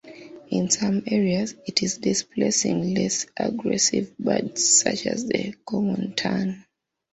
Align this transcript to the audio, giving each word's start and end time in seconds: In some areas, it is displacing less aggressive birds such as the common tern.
In 0.47 0.71
some 0.71 1.03
areas, 1.05 1.53
it 1.67 1.83
is 1.83 1.99
displacing 1.99 2.95
less 2.95 3.27
aggressive 3.37 4.17
birds 4.17 4.81
such 4.81 5.05
as 5.05 5.27
the 5.27 5.53
common 5.63 6.15
tern. 6.15 6.65